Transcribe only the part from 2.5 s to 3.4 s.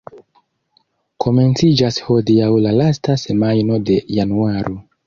la lasta